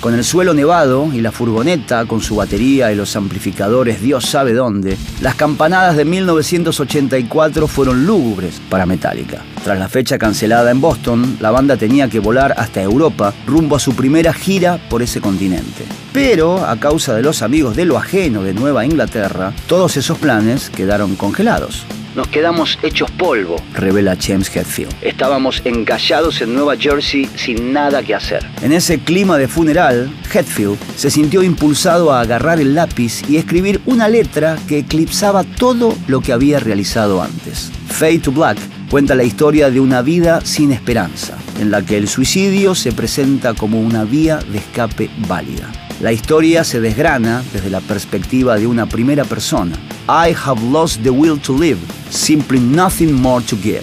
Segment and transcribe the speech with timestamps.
[0.00, 4.52] Con el suelo nevado y la furgoneta con su batería y los amplificadores Dios sabe
[4.52, 9.42] dónde, las campanadas de 1984 fueron lúgubres para Metallica.
[9.64, 13.80] Tras la fecha cancelada en Boston, la banda tenía que volar hasta Europa rumbo a
[13.80, 15.84] su primera gira por ese continente.
[16.12, 20.70] Pero, a causa de los amigos de lo ajeno de Nueva Inglaterra, todos esos planes
[20.70, 21.84] quedaron congelados.
[22.16, 24.90] Nos quedamos hechos polvo, revela James Hetfield.
[25.02, 28.42] Estábamos encallados en Nueva Jersey sin nada que hacer.
[28.62, 33.82] En ese clima de funeral, Hetfield se sintió impulsado a agarrar el lápiz y escribir
[33.84, 37.70] una letra que eclipsaba todo lo que había realizado antes.
[37.88, 38.56] Fade to Black
[38.90, 43.52] cuenta la historia de una vida sin esperanza, en la que el suicidio se presenta
[43.52, 45.70] como una vía de escape válida.
[46.00, 49.76] La historia se desgrana desde la perspectiva de una primera persona.
[50.08, 51.78] I have lost the will to live,
[52.10, 53.82] simply nothing more to give.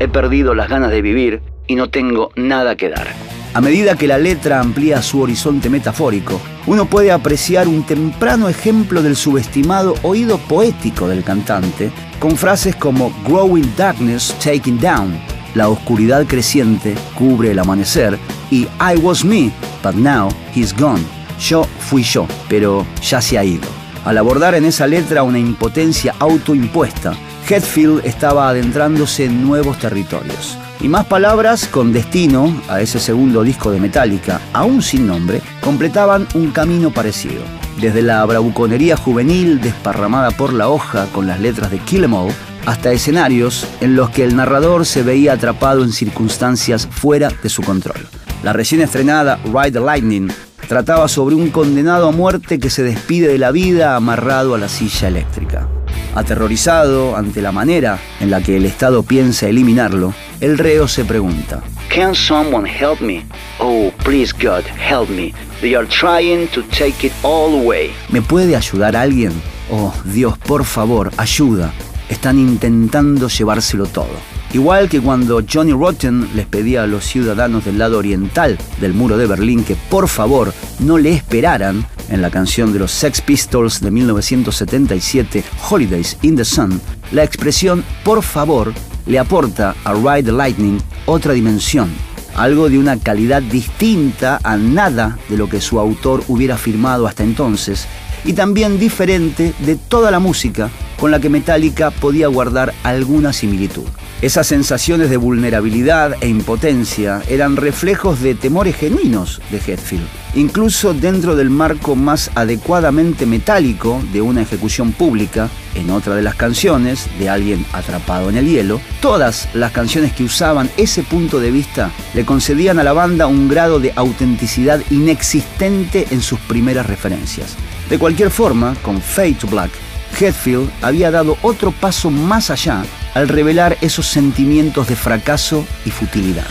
[0.00, 3.08] He perdido las ganas de vivir y no tengo nada que dar.
[3.54, 9.00] A medida que la letra amplía su horizonte metafórico, uno puede apreciar un temprano ejemplo
[9.00, 15.16] del subestimado oído poético del cantante, con frases como Growing Darkness Taking Down,
[15.54, 18.18] la oscuridad creciente cubre el amanecer,
[18.50, 19.52] y I was me,
[19.84, 21.02] but now he's gone.
[21.38, 23.73] Yo fui yo, pero ya se ha ido.
[24.04, 27.14] Al abordar en esa letra una impotencia autoimpuesta,
[27.48, 30.58] Hetfield estaba adentrándose en nuevos territorios.
[30.80, 36.26] Y más palabras con destino a ese segundo disco de Metallica, aún sin nombre, completaban
[36.34, 37.42] un camino parecido.
[37.80, 42.32] Desde la bravuconería juvenil desparramada por la hoja con las letras de Kill Em All,
[42.66, 47.62] hasta escenarios en los que el narrador se veía atrapado en circunstancias fuera de su
[47.62, 48.06] control.
[48.42, 50.30] La recién estrenada Ride the Lightning
[50.64, 54.68] trataba sobre un condenado a muerte que se despide de la vida amarrado a la
[54.68, 55.68] silla eléctrica.
[56.14, 61.62] Aterrorizado ante la manera en la que el Estado piensa eliminarlo, el reo se pregunta:
[61.94, 63.24] Can someone help me?
[63.58, 65.32] Oh, please God, help me.
[65.60, 67.90] They are trying to take it all away.
[68.10, 69.32] ¿Me puede ayudar alguien?
[69.70, 71.72] Oh, Dios, por favor, ayuda.
[72.08, 74.10] Están intentando llevárselo todo.
[74.54, 79.18] Igual que cuando Johnny Rotten les pedía a los ciudadanos del lado oriental del muro
[79.18, 83.80] de Berlín que por favor no le esperaran en la canción de los Sex Pistols
[83.80, 88.72] de 1977, Holidays in the Sun, la expresión por favor
[89.06, 91.90] le aporta a Ride the Lightning otra dimensión,
[92.36, 97.24] algo de una calidad distinta a nada de lo que su autor hubiera firmado hasta
[97.24, 97.88] entonces
[98.24, 103.84] y también diferente de toda la música con la que Metallica podía guardar alguna similitud.
[104.24, 111.36] Esas sensaciones de vulnerabilidad e impotencia eran reflejos de temores genuinos de Hetfield, incluso dentro
[111.36, 117.28] del marco más adecuadamente metálico de una ejecución pública, en otra de las canciones, de
[117.28, 122.24] alguien atrapado en el hielo, todas las canciones que usaban ese punto de vista le
[122.24, 127.56] concedían a la banda un grado de autenticidad inexistente en sus primeras referencias.
[127.90, 129.72] De cualquier forma, con Fade to Black,
[130.18, 132.84] Hetfield había dado otro paso más allá
[133.14, 136.46] al revelar esos sentimientos de fracaso y futilidad.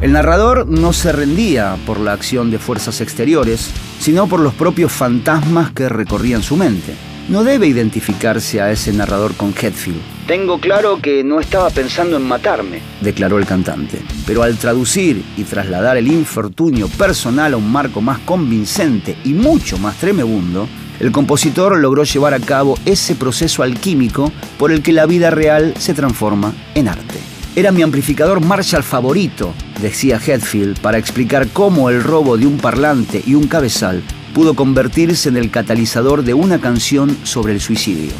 [0.00, 3.70] El narrador no se rendía por la acción de fuerzas exteriores,
[4.00, 6.94] sino por los propios fantasmas que recorrían su mente.
[7.28, 10.00] No debe identificarse a ese narrador con Hetfield.
[10.26, 14.00] Tengo claro que no estaba pensando en matarme, declaró el cantante.
[14.26, 19.78] Pero al traducir y trasladar el infortunio personal a un marco más convincente y mucho
[19.78, 20.66] más tremebundo,
[21.02, 25.74] el compositor logró llevar a cabo ese proceso alquímico por el que la vida real
[25.76, 27.18] se transforma en arte.
[27.56, 33.20] Era mi amplificador Marshall favorito, decía Hetfield, para explicar cómo el robo de un parlante
[33.26, 34.00] y un cabezal
[34.32, 38.12] pudo convertirse en el catalizador de una canción sobre el suicidio.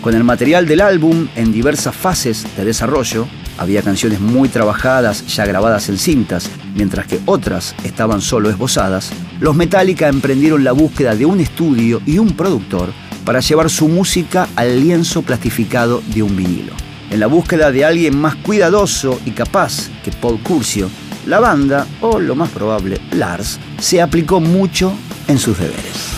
[0.00, 3.26] Con el material del álbum en diversas fases de desarrollo,
[3.58, 9.10] había canciones muy trabajadas ya grabadas en cintas, mientras que otras estaban solo esbozadas,
[9.40, 12.90] los Metallica emprendieron la búsqueda de un estudio y un productor
[13.24, 16.72] para llevar su música al lienzo plastificado de un vinilo.
[17.10, 20.88] En la búsqueda de alguien más cuidadoso y capaz que Paul Curcio,
[21.26, 24.92] la banda, o lo más probable, Lars, se aplicó mucho
[25.26, 26.17] en sus deberes.